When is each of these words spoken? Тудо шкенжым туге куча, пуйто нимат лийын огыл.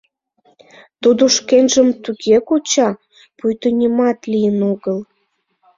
Тудо 1.01 1.23
шкенжым 1.35 1.87
туге 2.03 2.37
куча, 2.47 2.89
пуйто 3.37 3.67
нимат 3.79 4.19
лийын 4.31 4.59
огыл. 4.71 4.99